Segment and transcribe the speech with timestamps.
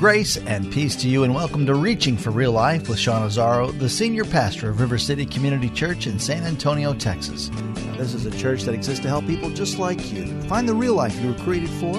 [0.00, 3.78] Grace and peace to you, and welcome to Reaching for Real Life with Sean Azzaro,
[3.78, 7.50] the senior pastor of River City Community Church in San Antonio, Texas.
[7.98, 10.94] This is a church that exists to help people just like you find the real
[10.94, 11.92] life you were created for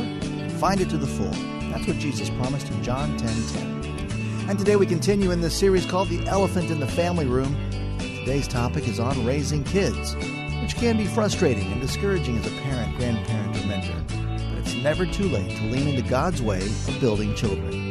[0.58, 1.30] find it to the full.
[1.70, 4.50] That's what Jesus promised in John 10 10.
[4.50, 7.56] And today we continue in this series called The Elephant in the Family Room.
[8.00, 12.98] Today's topic is on raising kids, which can be frustrating and discouraging as a parent,
[12.98, 14.04] grandparent, or mentor.
[14.08, 17.91] But it's never too late to lean into God's way of building children.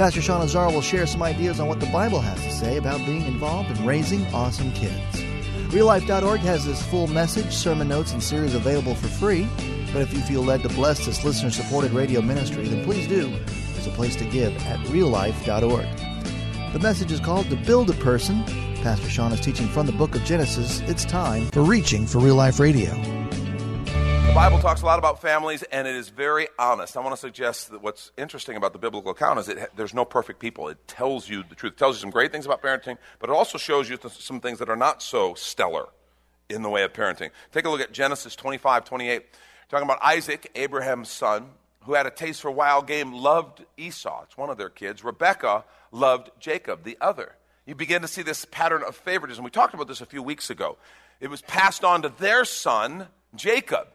[0.00, 3.04] Pastor Sean Azzaro will share some ideas on what the Bible has to say about
[3.04, 5.20] being involved in raising awesome kids.
[5.74, 9.46] RealLife.org has this full message, sermon notes, and series available for free.
[9.92, 13.28] But if you feel led to bless this listener supported radio ministry, then please do.
[13.74, 16.72] There's a place to give at reallife.org.
[16.72, 18.42] The message is called To Build a Person.
[18.76, 20.80] Pastor Sean is teaching from the book of Genesis.
[20.86, 23.19] It's time for Reaching for Real Life Radio.
[24.30, 26.96] The Bible talks a lot about families, and it is very honest.
[26.96, 30.04] I want to suggest that what's interesting about the biblical account is that there's no
[30.04, 30.68] perfect people.
[30.68, 31.72] It tells you the truth.
[31.72, 34.60] It tells you some great things about parenting, but it also shows you some things
[34.60, 35.88] that are not so stellar
[36.48, 37.30] in the way of parenting.
[37.50, 39.26] Take a look at Genesis 25, 28.
[39.68, 41.48] Talking about Isaac, Abraham's son,
[41.82, 44.22] who had a taste for wild game, loved Esau.
[44.22, 45.02] It's one of their kids.
[45.02, 47.34] Rebekah loved Jacob, the other.
[47.66, 49.42] You begin to see this pattern of favoritism.
[49.42, 50.78] We talked about this a few weeks ago.
[51.18, 53.88] It was passed on to their son, Jacob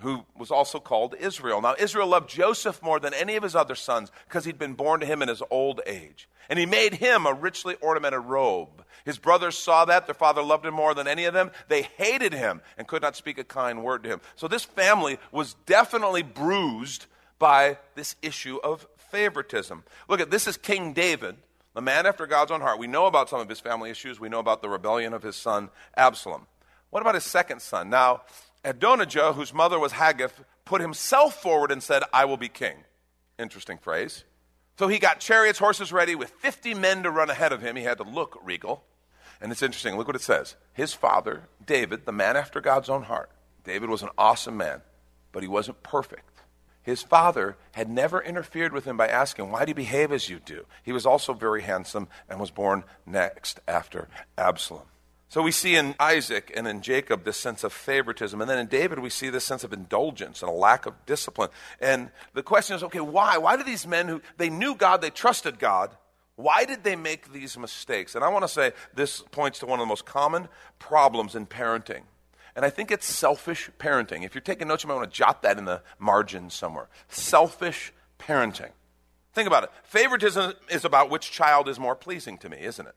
[0.00, 1.60] who was also called Israel.
[1.60, 5.00] Now, Israel loved Joseph more than any of his other sons because he'd been born
[5.00, 6.28] to him in his old age.
[6.48, 8.84] And he made him a richly ornamented robe.
[9.04, 10.06] His brothers saw that.
[10.06, 11.50] Their father loved him more than any of them.
[11.68, 14.20] They hated him and could not speak a kind word to him.
[14.36, 17.06] So, this family was definitely bruised
[17.38, 19.84] by this issue of favoritism.
[20.08, 21.36] Look at this is King David,
[21.74, 22.78] the man after God's own heart.
[22.78, 24.20] We know about some of his family issues.
[24.20, 26.46] We know about the rebellion of his son Absalom.
[26.90, 27.90] What about his second son?
[27.90, 28.22] Now,
[28.68, 32.84] Adonijah, whose mother was Haggith, put himself forward and said, I will be king.
[33.38, 34.24] Interesting phrase.
[34.78, 37.76] So he got chariots, horses ready with 50 men to run ahead of him.
[37.76, 38.84] He had to look regal.
[39.40, 39.96] And it's interesting.
[39.96, 40.56] Look what it says.
[40.72, 43.30] His father, David, the man after God's own heart,
[43.64, 44.82] David was an awesome man,
[45.32, 46.42] but he wasn't perfect.
[46.82, 50.38] His father had never interfered with him by asking, Why do you behave as you
[50.38, 50.64] do?
[50.82, 54.86] He was also very handsome and was born next after Absalom.
[55.30, 58.40] So we see in Isaac and in Jacob this sense of favoritism.
[58.40, 61.50] And then in David, we see this sense of indulgence and a lack of discipline.
[61.80, 63.36] And the question is okay, why?
[63.36, 65.94] Why do these men who they knew God, they trusted God,
[66.36, 68.14] why did they make these mistakes?
[68.14, 71.46] And I want to say this points to one of the most common problems in
[71.46, 72.02] parenting.
[72.54, 74.24] And I think it's selfish parenting.
[74.24, 76.88] If you're taking notes, you might want to jot that in the margin somewhere.
[77.08, 78.70] Selfish parenting.
[79.32, 79.70] Think about it.
[79.82, 82.94] Favoritism is about which child is more pleasing to me, isn't it?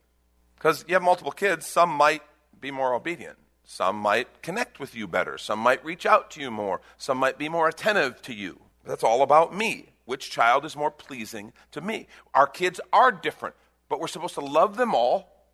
[0.61, 2.21] Because you have multiple kids, some might
[2.59, 3.39] be more obedient.
[3.63, 5.39] Some might connect with you better.
[5.39, 6.81] Some might reach out to you more.
[6.99, 8.59] Some might be more attentive to you.
[8.85, 9.87] That's all about me.
[10.05, 12.05] Which child is more pleasing to me?
[12.35, 13.55] Our kids are different,
[13.89, 15.47] but we're supposed to love them all.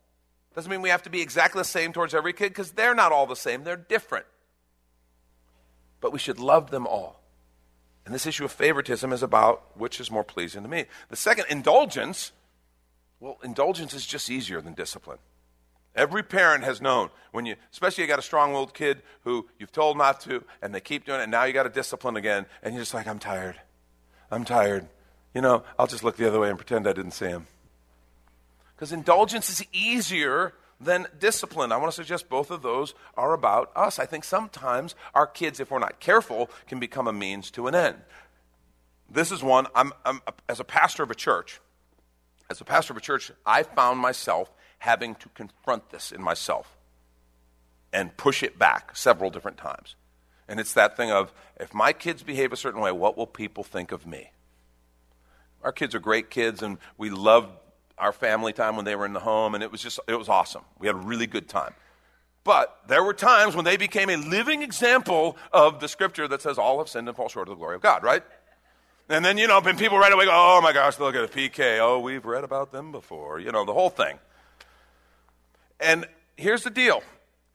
[0.56, 3.14] Doesn't mean we have to be exactly the same towards every kid because they're not
[3.14, 4.26] all the same, they're different.
[6.02, 7.22] But we should love them all.
[8.06, 10.86] And this issue of favoritism is about which is more pleasing to me.
[11.08, 12.34] The second, indulgence,
[13.20, 15.18] well, indulgence is just easier than discipline.
[15.96, 19.72] Every parent has known when you, especially you got a strong willed kid who you've
[19.72, 22.46] told not to, and they keep doing it, and now you got to discipline again,
[22.62, 23.60] and you're just like, I'm tired.
[24.30, 24.88] I'm tired.
[25.34, 27.48] You know, I'll just look the other way and pretend I didn't see him.
[28.76, 31.72] Because indulgence is easier than discipline.
[31.72, 33.98] I want to suggest both of those are about us.
[33.98, 37.74] I think sometimes our kids, if we're not careful, can become a means to an
[37.74, 37.98] end.
[39.10, 41.60] This is one, I'm, I'm as a pastor of a church,
[42.50, 46.78] as a pastor of a church, I found myself having to confront this in myself
[47.92, 49.96] and push it back several different times.
[50.48, 53.64] And it's that thing of if my kids behave a certain way, what will people
[53.64, 54.32] think of me?
[55.64, 57.50] Our kids are great kids, and we loved
[57.98, 60.30] our family time when they were in the home, and it was just, it was
[60.30, 60.64] awesome.
[60.80, 61.74] We had a really good time.
[62.44, 66.58] But there were times when they became a living example of the scripture that says
[66.58, 68.24] all have sinned and fall short of the glory of God, right?
[69.10, 71.28] And then, you know, and people right away go, oh my gosh, look at a
[71.28, 71.80] PK.
[71.80, 73.40] Oh, we've read about them before.
[73.40, 74.20] You know, the whole thing.
[75.80, 76.06] And
[76.36, 77.02] here's the deal.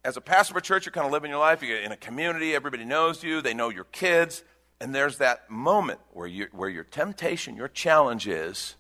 [0.05, 1.63] As a pastor of a church, you're kind of living your life.
[1.63, 2.55] You're in a community.
[2.55, 3.43] Everybody knows you.
[3.43, 4.43] They know your kids.
[4.81, 8.75] And there's that moment where, you, where your temptation, your challenge is,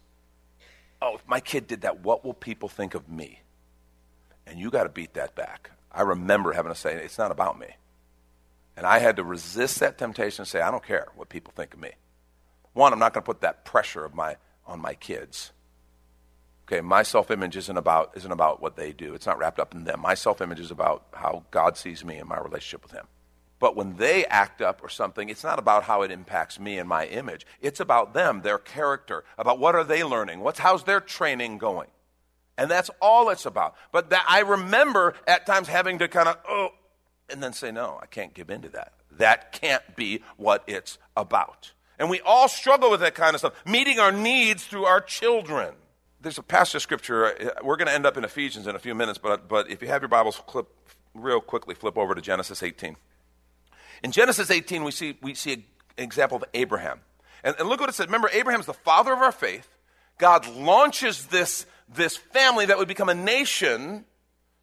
[1.00, 3.40] oh, if my kid did that, what will people think of me?
[4.46, 5.70] And you got to beat that back.
[5.92, 7.68] I remember having to say, it's not about me.
[8.76, 11.74] And I had to resist that temptation and say, I don't care what people think
[11.74, 11.90] of me.
[12.72, 14.36] One, I'm not going to put that pressure of my,
[14.66, 15.52] on my kids.
[16.66, 19.74] Okay, my self image isn't about, isn't about what they do, it's not wrapped up
[19.74, 20.00] in them.
[20.00, 23.06] My self image is about how God sees me and my relationship with Him.
[23.58, 26.88] But when they act up or something, it's not about how it impacts me and
[26.88, 27.46] my image.
[27.60, 31.88] It's about them, their character, about what are they learning, what's how's their training going.
[32.58, 33.74] And that's all it's about.
[33.92, 36.70] But that I remember at times having to kind of oh
[37.30, 38.92] and then say no, I can't give in to that.
[39.12, 41.72] That can't be what it's about.
[42.02, 45.72] And we all struggle with that kind of stuff, meeting our needs through our children.
[46.20, 47.26] There's a passage of scripture.
[47.26, 49.80] Uh, we're going to end up in Ephesians in a few minutes, but, but if
[49.80, 50.66] you have your Bibles, clip,
[51.14, 52.96] real quickly flip over to Genesis 18.
[54.02, 55.64] In Genesis 18, we see, we see an
[55.96, 57.02] example of Abraham.
[57.44, 58.08] And, and look what it said.
[58.08, 59.68] Remember, Abraham's the father of our faith.
[60.18, 64.06] God launches this, this family that would become a nation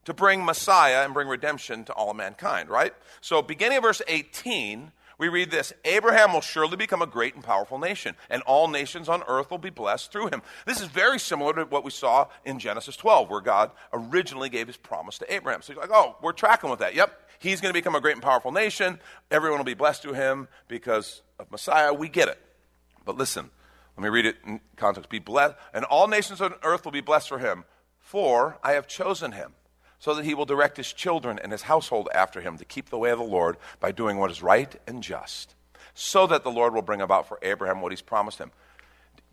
[0.03, 2.94] to bring Messiah and bring redemption to all mankind, right?
[3.21, 7.44] So, beginning of verse 18, we read this Abraham will surely become a great and
[7.44, 10.42] powerful nation, and all nations on earth will be blessed through him.
[10.66, 14.66] This is very similar to what we saw in Genesis 12, where God originally gave
[14.66, 15.62] his promise to Abraham.
[15.62, 16.95] So you're like, oh, we're tracking with that.
[16.95, 19.00] Yep, He's going to become a great and powerful nation.
[19.31, 21.94] Everyone will be blessed through him because of Messiah.
[21.94, 22.38] We get it.
[23.06, 23.50] But listen,
[23.95, 25.10] let me read it in context.
[25.10, 27.63] Be blessed, and all nations on earth will be blessed for him.
[27.98, 29.54] For I have chosen him,
[30.00, 32.98] so that he will direct his children and his household after him to keep the
[32.98, 35.56] way of the Lord by doing what is right and just,
[35.94, 38.51] so that the Lord will bring about for Abraham what he's promised him.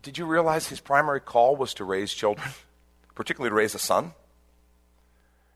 [0.03, 2.49] Did you realize his primary call was to raise children,
[3.15, 4.13] particularly to raise a son?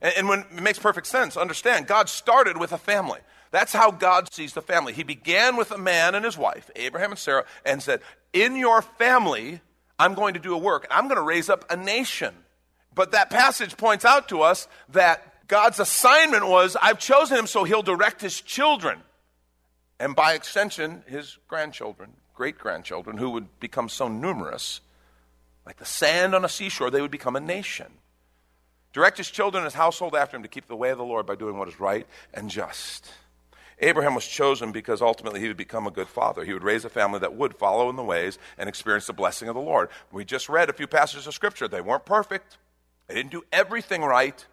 [0.01, 3.19] And, and when it makes perfect sense, understand, God started with a family.
[3.51, 4.93] That's how God sees the family.
[4.93, 7.99] He began with a man and his wife, Abraham and Sarah, and said,
[8.31, 9.59] In your family,
[9.99, 10.87] I'm going to do a work.
[10.89, 12.33] I'm going to raise up a nation.
[12.93, 17.63] But that passage points out to us that God's assignment was, I've chosen him so
[17.63, 18.99] he'll direct his children.
[19.99, 24.81] And by extension, his grandchildren, great grandchildren, who would become so numerous,
[25.65, 27.87] like the sand on a seashore, they would become a nation.
[28.93, 31.35] Direct his children his household after him to keep the way of the Lord by
[31.35, 33.11] doing what is right and just.
[33.79, 36.43] Abraham was chosen because ultimately he would become a good father.
[36.43, 39.47] He would raise a family that would follow in the ways and experience the blessing
[39.47, 39.89] of the Lord.
[40.11, 41.67] We just read a few passages of Scripture.
[41.67, 42.57] They weren't perfect,
[43.11, 44.45] they didn't do everything right,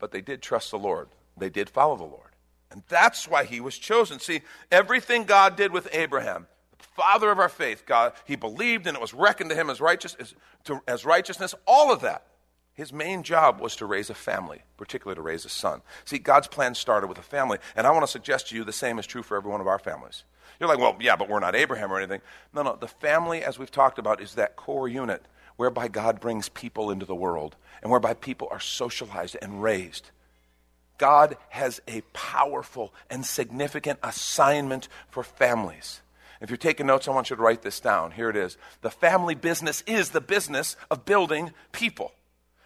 [0.00, 1.08] but they did trust the Lord.
[1.36, 2.30] They did follow the Lord.
[2.72, 4.18] And that's why he was chosen.
[4.18, 4.40] See,
[4.72, 9.00] everything God did with Abraham, the father of our faith, God, he believed and it
[9.00, 10.34] was reckoned to him as, righteous, as,
[10.64, 12.26] to, as righteousness, all of that
[12.80, 15.82] his main job was to raise a family, particularly to raise a son.
[16.06, 18.72] See, God's plan started with a family, and I want to suggest to you the
[18.72, 20.24] same is true for every one of our families.
[20.58, 22.22] You're like, well, yeah, but we're not Abraham or anything.
[22.54, 25.22] No, no, the family, as we've talked about, is that core unit
[25.60, 30.08] whereby God brings people into the world and whereby people are socialized and raised.
[30.96, 36.00] God has a powerful and significant assignment for families.
[36.40, 38.12] If you're taking notes, I want you to write this down.
[38.12, 38.56] Here it is.
[38.80, 42.12] The family business is the business of building people.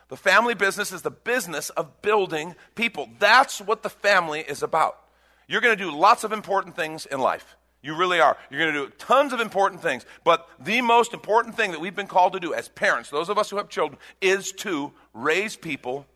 [0.06, 3.08] The family business is the business of building people.
[3.18, 5.00] That's what the family is about.
[5.48, 7.56] You're going to do lots of important things in life.
[7.84, 8.38] You really are.
[8.50, 10.06] You're going to do tons of important things.
[10.24, 13.36] But the most important thing that we've been called to do as parents, those of
[13.36, 16.06] us who have children, is to raise people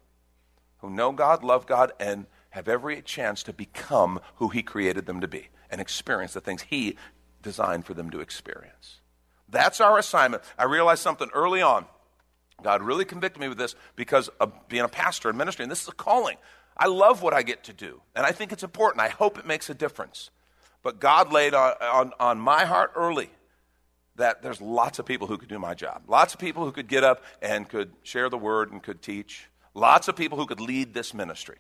[0.79, 5.21] who know God, love God, and have every chance to become who He created them
[5.21, 6.97] to be and experience the things He
[7.43, 9.03] designed for them to experience.
[9.47, 10.45] That's our assignment.
[10.59, 11.85] I realized something early on.
[12.63, 15.83] God really convicted me with this because of being a pastor and ministry, and this
[15.83, 16.39] is a calling.
[16.79, 19.03] I love what I get to do, and I think it's important.
[19.03, 20.31] I hope it makes a difference.
[20.83, 23.31] But God laid on, on, on my heart early
[24.17, 26.03] that there's lots of people who could do my job.
[26.09, 29.49] Lots of people who could get up and could share the word and could teach.
[29.75, 31.59] Lots of people who could lead this ministry.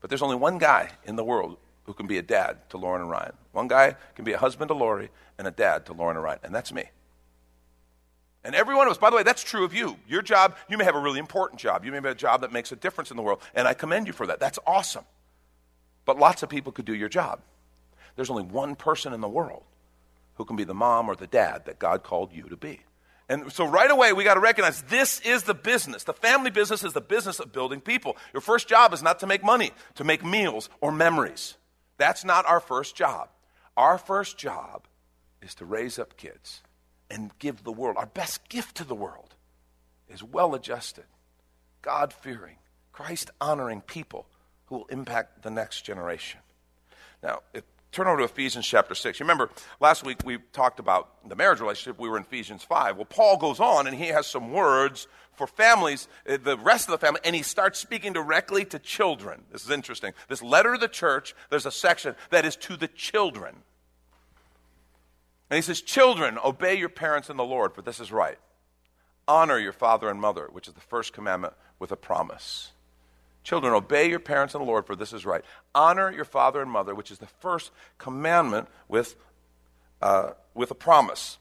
[0.00, 3.02] But there's only one guy in the world who can be a dad to Lauren
[3.02, 3.32] and Ryan.
[3.52, 6.40] One guy can be a husband to Lori and a dad to Lauren and Ryan,
[6.42, 6.84] and that's me.
[8.44, 9.96] And every one of us, by the way, that's true of you.
[10.06, 11.84] Your job, you may have a really important job.
[11.84, 13.40] You may have a job that makes a difference in the world.
[13.56, 14.38] And I commend you for that.
[14.38, 15.04] That's awesome.
[16.04, 17.40] But lots of people could do your job.
[18.16, 19.62] There's only one person in the world
[20.34, 22.80] who can be the mom or the dad that God called you to be.
[23.28, 26.04] And so right away, we got to recognize this is the business.
[26.04, 28.16] The family business is the business of building people.
[28.32, 31.56] Your first job is not to make money, to make meals or memories.
[31.98, 33.28] That's not our first job.
[33.76, 34.86] Our first job
[35.42, 36.62] is to raise up kids
[37.10, 37.96] and give the world.
[37.96, 39.34] Our best gift to the world
[40.08, 41.04] is well adjusted,
[41.82, 42.56] God fearing,
[42.92, 44.26] Christ honoring people
[44.66, 46.40] who will impact the next generation.
[47.22, 47.64] Now, it
[47.96, 49.18] turn over to Ephesians chapter 6.
[49.18, 49.48] You remember
[49.80, 51.98] last week we talked about the marriage relationship.
[51.98, 52.96] We were in Ephesians 5.
[52.96, 56.92] Well, Paul goes on and he has some words for families, uh, the rest of
[56.92, 59.44] the family, and he starts speaking directly to children.
[59.50, 60.12] This is interesting.
[60.28, 63.56] This letter to the church, there's a section that is to the children.
[65.48, 68.38] And he says, Children, obey your parents in the Lord, for this is right.
[69.26, 72.72] Honor your father and mother, which is the first commandment with a promise.
[73.46, 75.44] Children, obey your parents in the Lord, for this is right.
[75.72, 79.14] Honor your father and mother, which is the first commandment with,
[80.02, 81.38] uh, with a promise,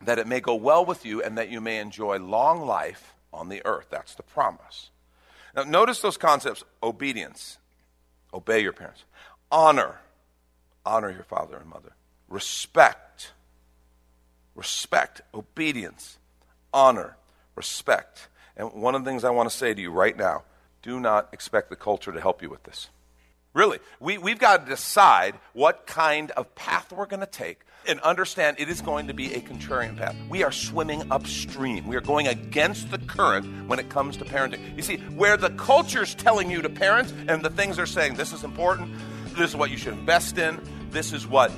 [0.00, 3.50] that it may go well with you and that you may enjoy long life on
[3.50, 3.88] the earth.
[3.90, 4.88] That's the promise.
[5.54, 7.58] Now, notice those concepts obedience,
[8.32, 9.04] obey your parents,
[9.52, 10.00] honor,
[10.86, 11.92] honor your father and mother,
[12.30, 13.32] respect,
[14.54, 16.16] respect, obedience,
[16.72, 17.18] honor,
[17.54, 18.28] respect.
[18.56, 20.44] And one of the things I want to say to you right now
[20.82, 22.88] do not expect the culture to help you with this.
[23.54, 27.98] Really, we, we've got to decide what kind of path we're going to take and
[28.00, 30.14] understand it is going to be a contrarian path.
[30.28, 31.86] We are swimming upstream.
[31.86, 34.76] We are going against the current when it comes to parenting.
[34.76, 38.32] You see, where the culture's telling you to parent and the things they're saying this
[38.32, 38.92] is important,
[39.36, 41.50] this is what you should invest in, this is what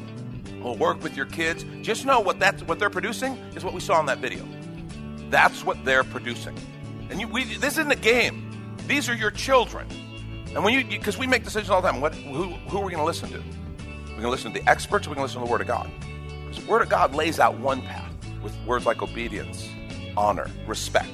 [0.62, 3.80] will work with your kids, just know what that's what they're producing is what we
[3.80, 4.46] saw in that video.
[5.30, 6.56] That's what they're producing.
[7.10, 8.49] And you, we, this isn't a game.
[8.90, 9.86] These are your children.
[10.52, 12.90] And when you, because we make decisions all the time, what, who, who are we
[12.90, 13.38] going to listen to?
[13.38, 15.68] We're going to listen to the experts, we're going to listen to the Word of
[15.68, 15.88] God.
[16.44, 19.68] Because the Word of God lays out one path with words like obedience,
[20.16, 21.08] honor, respect.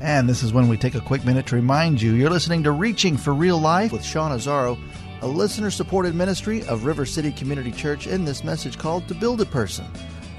[0.00, 2.70] And this is when we take a quick minute to remind you you're listening to
[2.70, 4.78] Reaching for Real Life with Sean Azzaro,
[5.20, 9.40] a listener supported ministry of River City Community Church, in this message called To Build
[9.40, 9.86] a Person,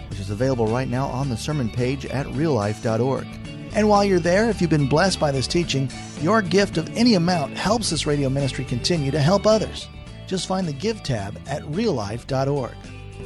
[0.10, 3.28] which is available right now on the sermon page at reallife.org.
[3.74, 5.90] And while you're there, if you've been blessed by this teaching,
[6.22, 9.88] your gift of any amount helps this radio ministry continue to help others.
[10.28, 12.76] Just find the Give tab at reallife.org.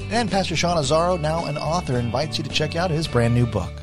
[0.09, 3.45] And Pastor Sean Azzaro, now an author, invites you to check out his brand new
[3.45, 3.82] book.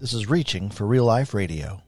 [0.00, 1.82] This is Reaching for Real Life Radio.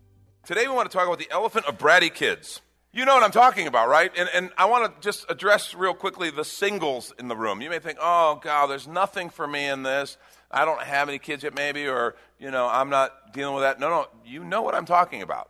[0.44, 2.60] Today we want to talk about the elephant of bratty kids.
[2.92, 4.12] You know what I'm talking about, right?
[4.14, 7.62] And, and I want to just address real quickly the singles in the room.
[7.62, 10.18] You may think, oh, God, there's nothing for me in this.
[10.50, 13.80] I don't have any kids yet, maybe, or, you know, I'm not dealing with that.
[13.80, 15.48] No, no, you know what I'm talking about,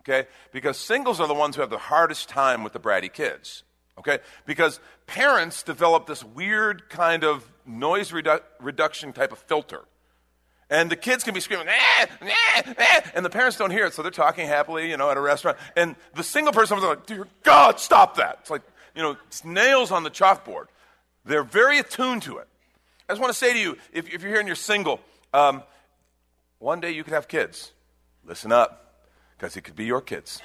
[0.00, 0.26] okay?
[0.50, 3.62] Because singles are the ones who have the hardest time with the bratty kids,
[3.96, 4.18] okay?
[4.44, 9.82] Because parents develop this weird kind of noise redu- reduction type of filter
[10.72, 13.92] and the kids can be screaming, ah, ah, ah, and the parents don't hear it,
[13.92, 15.58] so they're talking happily, you know, at a restaurant.
[15.76, 18.38] And the single person is like, dear God, stop that.
[18.40, 18.62] It's like,
[18.96, 20.68] you know, nails on the chalkboard.
[21.26, 22.48] They're very attuned to it.
[23.06, 25.00] I just want to say to you, if, if you're here and you're single,
[25.34, 25.62] um,
[26.58, 27.72] one day you could have kids.
[28.24, 29.04] Listen up,
[29.36, 30.40] because it could be your kids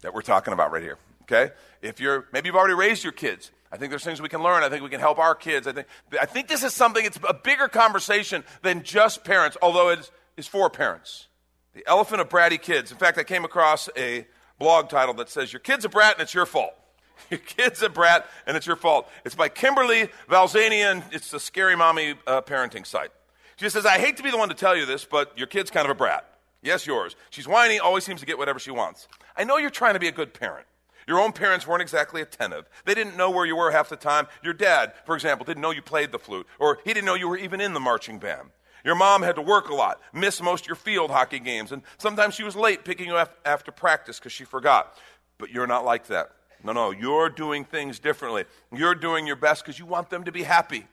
[0.00, 1.52] that we're talking about right here, okay?
[1.82, 3.50] If you're, maybe you've already raised your kids.
[3.72, 4.62] I think there's things we can learn.
[4.62, 5.66] I think we can help our kids.
[5.66, 5.86] I think,
[6.20, 10.48] I think this is something, it's a bigger conversation than just parents, although it is
[10.48, 11.28] for parents.
[11.74, 12.90] The elephant of bratty kids.
[12.90, 14.26] In fact, I came across a
[14.58, 16.74] blog title that says, Your kid's a brat and it's your fault.
[17.30, 19.06] Your kid's a brat and it's your fault.
[19.26, 21.04] It's by Kimberly Valzanian.
[21.12, 23.10] It's the Scary Mommy uh, parenting site.
[23.56, 25.70] She says, I hate to be the one to tell you this, but your kid's
[25.70, 26.24] kind of a brat.
[26.62, 27.16] Yes, yours.
[27.28, 29.06] She's whiny, always seems to get whatever she wants.
[29.36, 30.66] I know you're trying to be a good parent.
[31.06, 32.68] Your own parents weren't exactly attentive.
[32.84, 34.26] They didn't know where you were half the time.
[34.42, 37.28] Your dad, for example, didn't know you played the flute, or he didn't know you
[37.28, 38.50] were even in the marching band.
[38.84, 41.82] Your mom had to work a lot, miss most of your field hockey games, and
[41.98, 44.96] sometimes she was late picking you up after practice because she forgot.
[45.38, 46.30] But you're not like that.
[46.62, 48.44] No, no, you're doing things differently.
[48.72, 50.86] You're doing your best because you want them to be happy.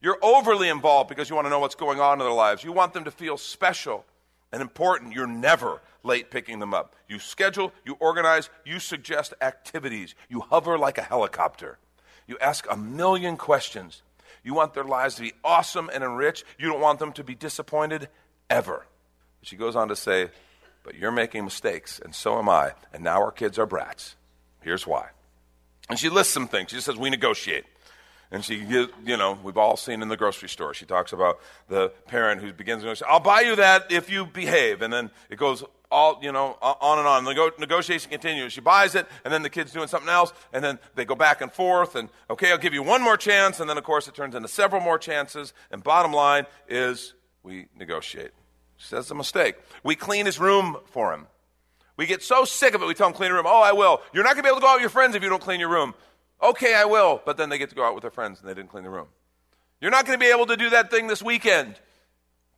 [0.00, 2.62] You're overly involved because you want to know what's going on in their lives.
[2.62, 4.04] You want them to feel special
[4.52, 5.12] and important.
[5.12, 6.94] You're never late picking them up.
[7.08, 10.14] You schedule, you organize, you suggest activities.
[10.28, 11.78] You hover like a helicopter.
[12.26, 14.02] You ask a million questions.
[14.44, 16.44] You want their lives to be awesome and enriched.
[16.58, 18.08] You don't want them to be disappointed
[18.48, 18.86] ever.
[19.42, 20.30] She goes on to say,
[20.84, 24.16] But you're making mistakes, and so am I, and now our kids are brats.
[24.60, 25.08] Here's why.
[25.88, 26.70] And she lists some things.
[26.70, 27.64] She says, We negotiate.
[28.30, 30.74] And she, you know, we've all seen in the grocery store.
[30.74, 34.26] She talks about the parent who begins to say, I'll buy you that if you
[34.26, 34.82] behave.
[34.82, 37.24] And then it goes all, you know, on and on.
[37.24, 38.52] The negotiation continues.
[38.52, 41.40] She buys it, and then the kid's doing something else, and then they go back
[41.40, 44.14] and forth, and okay, I'll give you one more chance, and then, of course, it
[44.14, 45.54] turns into several more chances.
[45.70, 48.32] And bottom line is we negotiate.
[48.76, 49.56] She says it's a mistake.
[49.82, 51.26] We clean his room for him.
[51.96, 53.46] We get so sick of it, we tell him, clean your room.
[53.48, 54.02] Oh, I will.
[54.12, 55.42] You're not going to be able to go out with your friends if you don't
[55.42, 55.94] clean your room.
[56.42, 57.20] Okay, I will.
[57.24, 58.90] But then they get to go out with their friends and they didn't clean the
[58.90, 59.08] room.
[59.80, 61.76] You're not going to be able to do that thing this weekend.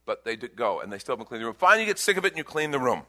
[0.07, 1.57] But they did go and they still haven't cleaned the room.
[1.59, 3.03] Finally, you get sick of it and you clean the room.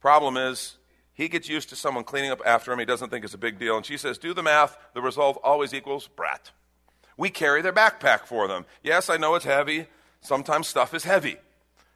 [0.00, 0.76] Problem is,
[1.12, 2.78] he gets used to someone cleaning up after him.
[2.78, 3.76] He doesn't think it's a big deal.
[3.76, 4.78] And she says, Do the math.
[4.94, 6.50] The result always equals brat.
[7.16, 8.64] We carry their backpack for them.
[8.82, 9.86] Yes, I know it's heavy.
[10.22, 11.36] Sometimes stuff is heavy.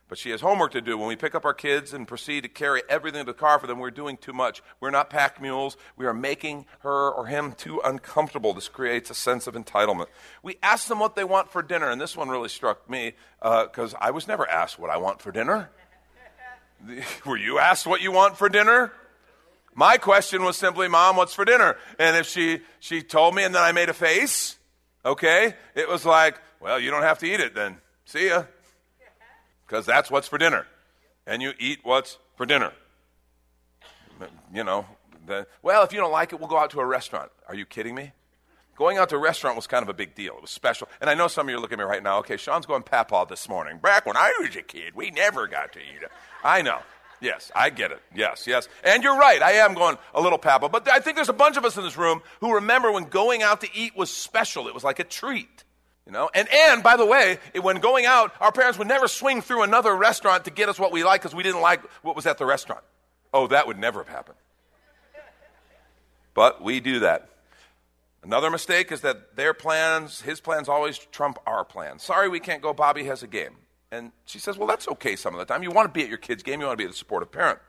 [0.06, 0.98] But she has homework to do.
[0.98, 3.66] When we pick up our kids and proceed to carry everything to the car for
[3.66, 4.62] them, we're doing too much.
[4.78, 5.78] We're not pack mules.
[5.96, 8.52] We are making her or him too uncomfortable.
[8.52, 10.06] This creates a sense of entitlement.
[10.42, 13.94] We ask them what they want for dinner, and this one really struck me because
[13.94, 15.70] uh, I was never asked what I want for dinner.
[17.24, 18.92] Were you asked what you want for dinner?
[19.74, 21.78] My question was simply, Mom, what's for dinner?
[21.98, 24.58] And if she, she told me and then I made a face,
[25.04, 27.78] okay, it was like, well, you don't have to eat it then.
[28.04, 28.44] See ya
[29.66, 30.66] because that's what's for dinner.
[31.26, 32.72] And you eat what's for dinner.
[34.52, 34.86] You know,
[35.26, 37.30] the, well, if you don't like it, we'll go out to a restaurant.
[37.48, 38.12] Are you kidding me?
[38.76, 40.34] Going out to a restaurant was kind of a big deal.
[40.36, 40.88] It was special.
[41.00, 42.18] And I know some of you are looking at me right now.
[42.18, 43.78] Okay, Sean's going papaw this morning.
[43.78, 46.10] Back when I was a kid, we never got to eat it.
[46.42, 46.78] I know.
[47.20, 48.02] Yes, I get it.
[48.14, 48.68] Yes, yes.
[48.82, 49.40] And you're right.
[49.40, 50.68] I am going a little papaw.
[50.68, 53.42] But I think there's a bunch of us in this room who remember when going
[53.42, 54.66] out to eat was special.
[54.66, 55.64] It was like a treat.
[56.06, 59.40] You know, and, and by the way, when going out, our parents would never swing
[59.40, 62.26] through another restaurant to get us what we like because we didn't like what was
[62.26, 62.82] at the restaurant.
[63.32, 64.36] Oh, that would never have happened.
[66.34, 67.30] But we do that.
[68.22, 72.02] Another mistake is that their plans, his plans always trump our plans.
[72.02, 72.74] Sorry, we can't go.
[72.74, 73.56] Bobby has a game.
[73.90, 75.62] And she says, Well, that's okay some of the time.
[75.62, 77.60] You want to be at your kid's game, you want to be the supportive parent.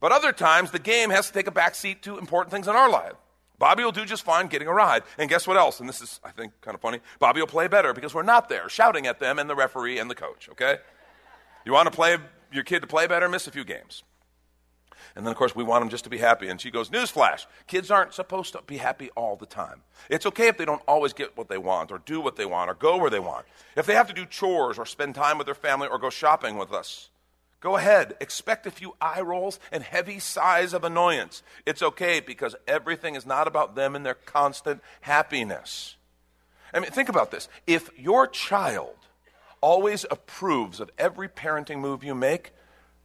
[0.00, 2.90] But other times, the game has to take a backseat to important things in our
[2.90, 3.12] life.
[3.62, 5.04] Bobby will do just fine getting a ride.
[5.18, 5.78] And guess what else?
[5.78, 6.98] And this is, I think, kind of funny.
[7.20, 10.10] Bobby will play better because we're not there shouting at them and the referee and
[10.10, 10.78] the coach, okay?
[11.64, 12.16] You want to play
[12.50, 14.02] your kid to play better, miss a few games.
[15.14, 16.48] And then, of course, we want them just to be happy.
[16.48, 19.82] And she goes, Newsflash kids aren't supposed to be happy all the time.
[20.10, 22.68] It's okay if they don't always get what they want, or do what they want,
[22.68, 23.46] or go where they want.
[23.76, 26.58] If they have to do chores, or spend time with their family, or go shopping
[26.58, 27.10] with us.
[27.62, 31.44] Go ahead, expect a few eye rolls and heavy sighs of annoyance.
[31.64, 35.94] It's okay because everything is not about them and their constant happiness.
[36.74, 37.48] I mean, think about this.
[37.68, 38.96] If your child
[39.60, 42.50] always approves of every parenting move you make,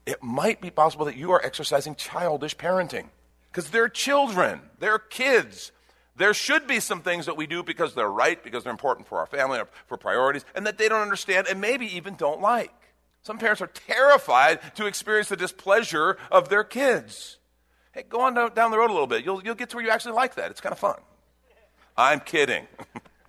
[0.08, 3.10] it might be possible that you are exercising childish parenting.
[3.52, 5.72] Because they're children, they're kids.
[6.16, 9.20] There should be some things that we do because they're right, because they're important for
[9.20, 12.74] our family, for priorities, and that they don't understand and maybe even don't like.
[13.28, 17.40] Some parents are terrified to experience the displeasure of their kids.
[17.92, 19.26] Hey, go on down the road a little bit.
[19.26, 20.50] You'll, you'll get to where you actually like that.
[20.50, 20.96] It's kind of fun.
[21.98, 22.68] I'm kidding.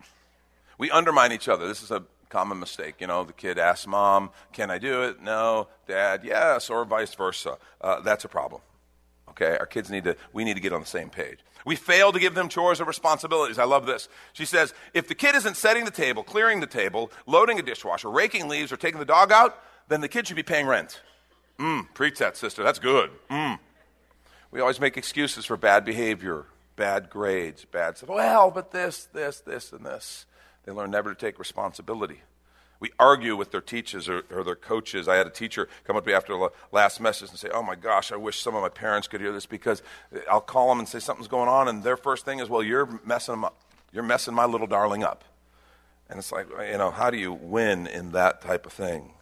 [0.79, 1.67] we undermine each other.
[1.67, 3.01] This is a common mistake.
[3.01, 5.21] You know, the kid asks mom, Can I do it?
[5.21, 5.67] No.
[5.89, 7.59] Dad, yes, or vice versa.
[7.81, 8.61] Uh, that's a problem.
[9.31, 11.41] Okay, our kids need to, we need to get on the same page.
[11.65, 13.59] We fail to give them chores or responsibilities.
[13.59, 14.09] I love this.
[14.33, 18.09] She says, if the kid isn't setting the table, clearing the table, loading a dishwasher,
[18.09, 21.01] raking leaves, or taking the dog out, then the kid should be paying rent.
[21.59, 22.62] Mmm, preach that, sister.
[22.62, 23.11] That's good.
[23.31, 23.59] Mmm.
[24.51, 26.46] We always make excuses for bad behavior,
[26.77, 28.09] bad grades, bad stuff.
[28.09, 30.24] Well, but this, this, this, and this.
[30.64, 32.22] They learn never to take responsibility.
[32.81, 35.09] We argue with their teachers or, or, their coaches.
[35.09, 37.62] I had a teacher come up to me after the last message and say, Oh
[37.62, 39.83] my gosh, I wish some of my parents could hear this because
[40.31, 43.01] I'll call them and say something's going on, and their first thing is, Well, you're
[43.05, 43.61] messing, them up.
[43.92, 45.24] You're messing my little darling up.
[46.09, 49.12] And it's like, you know, how do you win in that type of thing?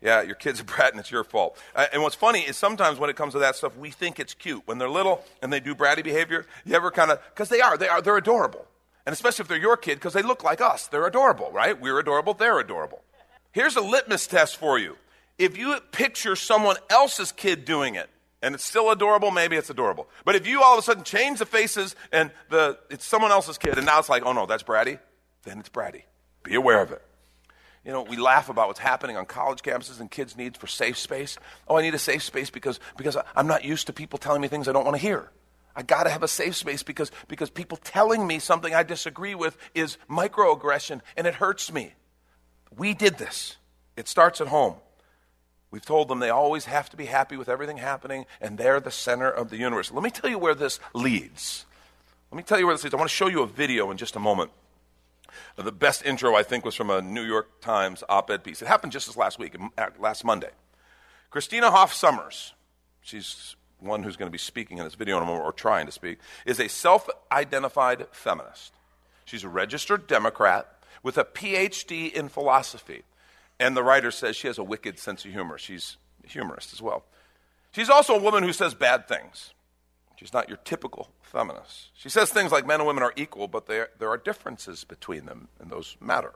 [0.00, 1.58] Yeah, your kid's a brat and it's your fault.
[1.74, 4.32] Uh, and what's funny is sometimes when it comes to that stuff, we think it's
[4.34, 4.62] cute.
[4.66, 7.76] When they're little and they do bratty behavior, you ever kind of, because they are,
[7.76, 8.64] they are, they're adorable.
[9.06, 10.86] And especially if they're your kid, because they look like us.
[10.86, 11.80] They're adorable, right?
[11.80, 13.02] We're adorable, they're adorable.
[13.52, 14.96] Here's a litmus test for you.
[15.38, 18.08] If you picture someone else's kid doing it,
[18.40, 20.08] and it's still adorable, maybe it's adorable.
[20.24, 23.58] But if you all of a sudden change the faces and the, it's someone else's
[23.58, 25.00] kid, and now it's like, oh no, that's bratty,
[25.42, 26.02] then it's bratty.
[26.44, 27.02] Be aware of it.
[27.84, 30.98] You know, we laugh about what's happening on college campuses and kids' needs for safe
[30.98, 31.38] space.
[31.66, 34.48] Oh, I need a safe space because, because I'm not used to people telling me
[34.48, 35.30] things I don't want to hear.
[35.74, 39.36] I got to have a safe space because, because people telling me something I disagree
[39.36, 41.94] with is microaggression and it hurts me.
[42.76, 43.56] We did this.
[43.96, 44.74] It starts at home.
[45.70, 48.90] We've told them they always have to be happy with everything happening and they're the
[48.90, 49.92] center of the universe.
[49.92, 51.64] Let me tell you where this leads.
[52.32, 52.94] Let me tell you where this leads.
[52.94, 54.50] I want to show you a video in just a moment.
[55.56, 58.62] The best intro, I think, was from a New York Times op ed piece.
[58.62, 60.50] It happened just this last week, uh, last Monday.
[61.30, 62.52] Christina Hoff Sommers,
[63.02, 65.86] she's one who's going to be speaking in this video in a moment, or trying
[65.86, 68.72] to speak, is a self identified feminist.
[69.24, 70.68] She's a registered Democrat
[71.02, 73.02] with a PhD in philosophy.
[73.60, 75.58] And the writer says she has a wicked sense of humor.
[75.58, 77.04] She's a humorist as well.
[77.72, 79.52] She's also a woman who says bad things.
[80.18, 81.90] She's not your typical feminist.
[81.94, 85.26] She says things like men and women are equal, but there, there are differences between
[85.26, 86.34] them, and those matter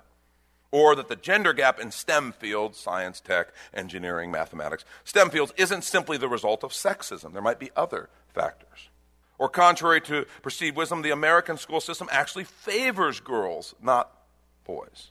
[0.73, 5.85] or that the gender gap in STEM fields, science, tech, engineering, mathematics, STEM fields, isn't
[5.85, 7.33] simply the result of sexism.
[7.33, 8.89] There might be other factors.
[9.39, 14.11] Or, contrary to perceived wisdom, the American school system actually favors girls, not
[14.65, 15.11] boys.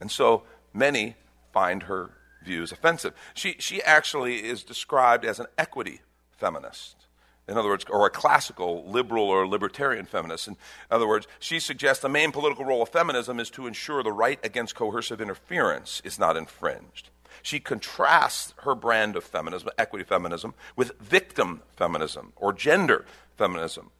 [0.00, 1.16] And so many
[1.52, 2.10] find her
[2.44, 3.12] views offensive.
[3.34, 7.05] She, she actually is described as an equity feminist
[7.48, 10.48] in other words, or a classical liberal or libertarian feminist.
[10.48, 10.56] In
[10.90, 14.40] other words, she suggests the main political role of feminism is to ensure the right
[14.44, 17.10] against coercive interference is not infringed.
[17.42, 23.04] She contrasts her brand of feminism, equity feminism, with victim feminism or gender
[23.36, 23.90] feminism,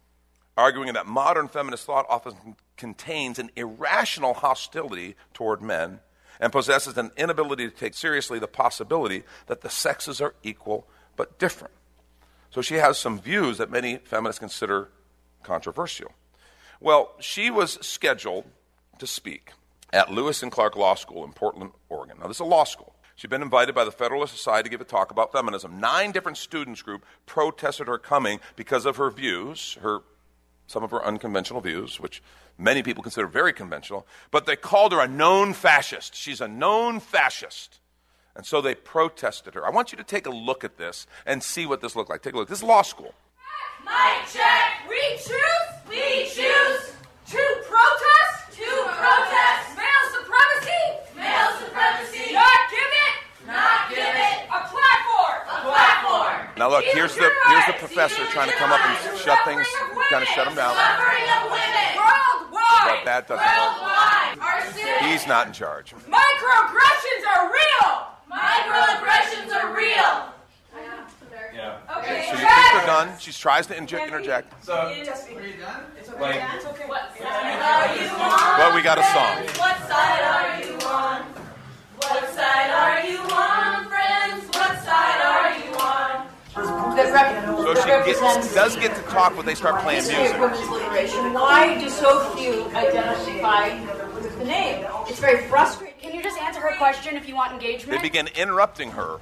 [0.57, 6.01] arguing that modern feminist thought often contains an irrational hostility toward men
[6.41, 11.39] and possesses an inability to take seriously the possibility that the sexes are equal but
[11.39, 11.73] different.
[12.57, 14.89] So she has some views that many feminists consider
[15.43, 16.13] controversial.
[16.81, 18.47] Well, she was scheduled
[18.99, 19.51] to speak
[19.93, 22.17] at Lewis and Clark Law School in Portland, Oregon.
[22.19, 22.95] Now, this is a law school.
[23.15, 25.81] She'd been invited by the Federalist Society to give a talk about feminism.
[25.81, 30.01] Nine different students group protested her coming because of her views, her
[30.67, 32.23] some of her unconventional views, which
[32.57, 36.15] many people consider very conventional, but they called her a known fascist.
[36.15, 37.81] She's a known fascist.
[38.37, 39.67] And so they protested her.
[39.67, 42.23] I want you to take a look at this and see what this looked like.
[42.23, 42.49] Take a look.
[42.49, 43.15] This is law school.
[43.83, 44.85] My check.
[44.89, 45.69] We choose.
[45.89, 46.93] We choose.
[47.33, 48.61] To protest.
[48.61, 49.77] To protest.
[49.77, 50.85] Male supremacy.
[51.17, 52.35] Male supremacy.
[52.35, 53.15] Not give it.
[53.47, 54.39] Not give it.
[54.53, 55.39] A platform.
[55.49, 56.47] A platform.
[56.59, 59.67] Now look, here's the here's the professor trying to come up and shut things,
[60.11, 60.75] kind of shut them down.
[60.75, 61.89] Suffering of women.
[61.97, 62.85] Worldwide.
[62.85, 65.07] But that doesn't Worldwide.
[65.11, 65.95] He's not in charge.
[66.09, 68.06] Microaggressions are real.
[68.31, 70.33] Microaggressions are real.
[71.55, 71.79] Yeah.
[71.99, 72.27] Okay.
[72.27, 73.19] So you think they're done.
[73.19, 74.65] She tries to inject, interject.
[74.65, 75.17] So, are you done?
[75.99, 76.21] It's okay.
[76.21, 76.87] Like, it's okay.
[76.87, 78.59] What side are you on?
[78.59, 79.47] Well, we got a song.
[79.57, 81.23] What side are you on?
[81.97, 84.47] What side are you on, friends?
[84.49, 86.29] What side are you on?
[86.57, 90.37] So she gets, does get to talk when they start playing music.
[90.39, 93.79] Why do so few identify
[94.15, 94.87] with the name?
[95.07, 95.96] It's very frustrating.
[96.07, 97.91] Can you just answer her question if you want engagement?
[97.91, 99.19] They begin interrupting her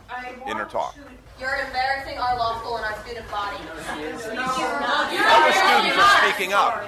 [0.47, 0.94] in her talk.
[1.40, 3.57] You're embarrassing our law school and our student body.
[3.73, 6.85] Other students are speaking up.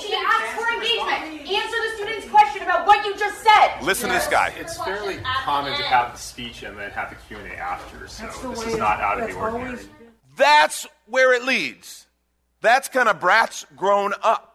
[0.00, 1.48] She asked for engagement.
[1.48, 3.80] Answer the student's question about what you just said.
[3.80, 4.52] Listen to this guy.
[4.58, 8.66] It's fairly common to have the speech and then have the Q&A after, so this
[8.66, 9.78] is not out of the ordinary.
[10.36, 12.08] That's where it leads.
[12.60, 14.47] That's kind of brats grown up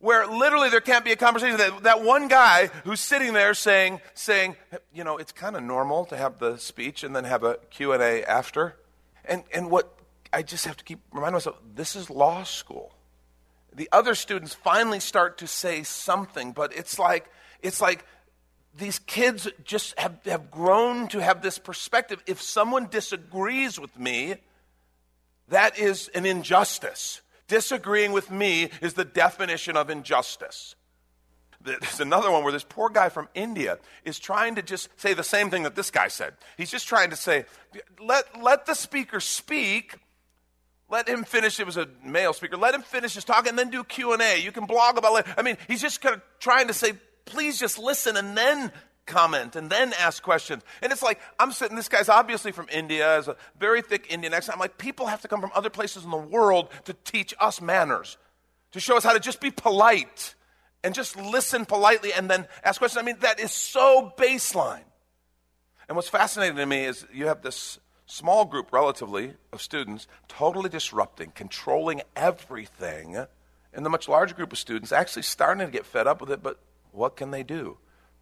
[0.00, 1.56] where literally there can't be a conversation.
[1.56, 4.56] That, that one guy who's sitting there saying, saying,
[4.92, 8.24] you know, it's kind of normal to have the speech and then have a Q&A
[8.24, 8.76] after.
[9.24, 9.92] And, and what
[10.32, 12.94] I just have to keep reminding myself, this is law school.
[13.74, 17.30] The other students finally start to say something, but it's like,
[17.60, 18.04] it's like
[18.76, 22.22] these kids just have, have grown to have this perspective.
[22.26, 24.36] If someone disagrees with me,
[25.48, 27.20] that is an injustice.
[27.48, 30.76] Disagreeing with me is the definition of injustice.
[31.60, 35.24] There's another one where this poor guy from India is trying to just say the
[35.24, 36.34] same thing that this guy said.
[36.56, 37.46] He's just trying to say,
[38.00, 39.96] let, let the speaker speak.
[40.88, 41.58] Let him finish.
[41.58, 42.56] It was a male speaker.
[42.56, 44.40] Let him finish his talk and then do Q and A.
[44.40, 45.26] You can blog about it.
[45.36, 46.92] I mean, he's just kind of trying to say,
[47.24, 48.72] please just listen and then
[49.08, 50.62] comment and then ask questions.
[50.80, 54.32] And it's like, I'm sitting, this guy's obviously from India, has a very thick Indian
[54.32, 54.54] accent.
[54.56, 57.60] I'm like, people have to come from other places in the world to teach us
[57.60, 58.16] manners,
[58.72, 60.36] to show us how to just be polite
[60.84, 63.02] and just listen politely and then ask questions.
[63.02, 64.84] I mean, that is so baseline.
[65.88, 70.68] And what's fascinating to me is you have this small group, relatively, of students totally
[70.68, 73.16] disrupting, controlling everything,
[73.72, 76.42] and the much larger group of students actually starting to get fed up with it,
[76.42, 76.58] but
[76.92, 77.76] what can they do?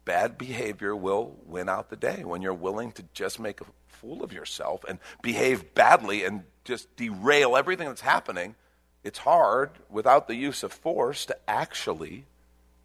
[0.07, 4.23] Bad behavior will win out the day when you're willing to just make a fool
[4.23, 8.55] of yourself and behave badly and just derail everything that's happening.
[9.03, 12.25] it's hard without the use of force to actually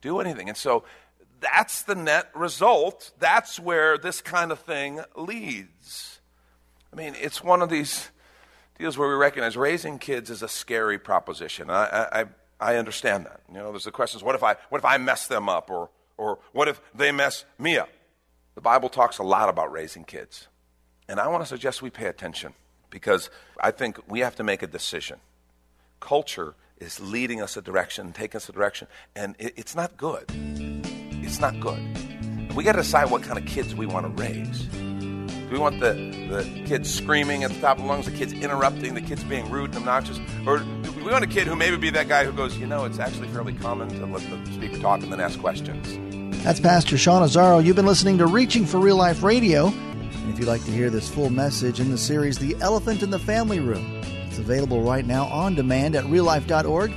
[0.00, 0.48] do anything.
[0.48, 0.84] And so
[1.40, 3.10] that's the net result.
[3.18, 6.20] That's where this kind of thing leads.
[6.92, 8.10] I mean, it's one of these
[8.78, 11.70] deals where we recognize raising kids is a scary proposition.
[11.70, 12.24] I, I,
[12.60, 13.40] I understand that.
[13.48, 15.88] You know, there's the questions: what if I, what if I mess them up, or,
[16.16, 17.88] or what if they mess me up?
[18.54, 20.48] The Bible talks a lot about raising kids,
[21.08, 22.54] and I want to suggest we pay attention
[22.90, 25.18] because I think we have to make a decision.
[26.00, 30.24] Culture is leading us a direction, taking us a direction, and it, it's not good.
[30.28, 31.80] It's not good.
[32.54, 34.68] We got to decide what kind of kids we want to raise.
[35.52, 35.92] Do we want the,
[36.30, 39.50] the kids screaming at the top of the lungs, the kids interrupting, the kids being
[39.50, 40.18] rude and obnoxious?
[40.46, 42.86] Or do we want a kid who maybe be that guy who goes, you know,
[42.86, 46.42] it's actually fairly common to let the speaker talk and then ask questions?
[46.42, 47.62] That's Pastor Sean Azzaro.
[47.62, 49.66] You've been listening to Reaching for Real Life Radio.
[49.66, 53.10] And if you'd like to hear this full message in the series, The Elephant in
[53.10, 56.94] the Family Room, it's available right now on demand at reallife.org.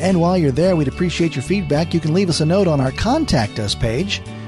[0.00, 1.94] And while you're there, we'd appreciate your feedback.
[1.94, 4.20] You can leave us a note on our Contact Us page,